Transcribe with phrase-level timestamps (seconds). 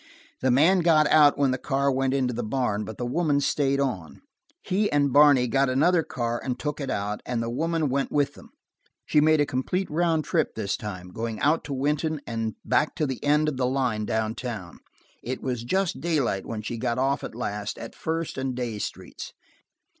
[0.39, 3.79] The man got out when the car went into the barn, but the woman stayed
[3.79, 4.21] on.
[4.63, 8.33] He and Barney got another car and took it out, and the woman went with
[8.33, 8.49] them.
[9.05, 13.05] She made a complete round trip this time, going out to Wynton and back to
[13.05, 14.79] the end of the line down town.
[15.21, 19.33] It was just daylight when she got off at last, at First and Day Streets.